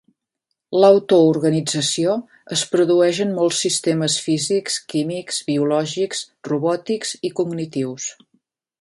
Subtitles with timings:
[0.83, 2.15] L'auto-organització
[2.57, 8.13] es produeix en molts sistemes físics, químics, biològics, robòtics i cognitius.